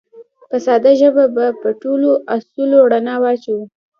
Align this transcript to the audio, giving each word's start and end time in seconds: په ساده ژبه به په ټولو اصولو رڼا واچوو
په 0.49 0.57
ساده 0.65 0.91
ژبه 1.01 1.25
به 1.35 1.45
په 1.61 1.69
ټولو 1.81 2.09
اصولو 2.35 2.79
رڼا 2.91 3.15
واچوو 3.23 3.63